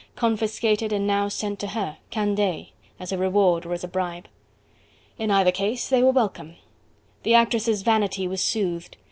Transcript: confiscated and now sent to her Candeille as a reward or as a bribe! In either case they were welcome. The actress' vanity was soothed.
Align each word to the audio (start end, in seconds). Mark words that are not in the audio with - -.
confiscated 0.15 0.91
and 0.91 1.05
now 1.05 1.27
sent 1.27 1.59
to 1.59 1.67
her 1.67 1.95
Candeille 2.09 2.69
as 2.99 3.11
a 3.11 3.19
reward 3.19 3.67
or 3.67 3.73
as 3.73 3.83
a 3.83 3.87
bribe! 3.87 4.27
In 5.19 5.29
either 5.29 5.51
case 5.51 5.89
they 5.89 6.01
were 6.01 6.09
welcome. 6.09 6.55
The 7.21 7.35
actress' 7.35 7.83
vanity 7.83 8.27
was 8.27 8.41
soothed. 8.43 8.97